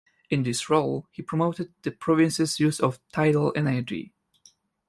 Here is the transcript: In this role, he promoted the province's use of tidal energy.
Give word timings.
In 0.31 0.41
this 0.41 0.67
role, 0.67 1.05
he 1.11 1.21
promoted 1.21 1.73
the 1.83 1.91
province's 1.91 2.59
use 2.59 2.79
of 2.79 2.99
tidal 3.11 3.53
energy. 3.55 4.11